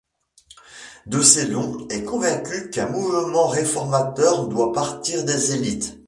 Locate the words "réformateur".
3.49-4.47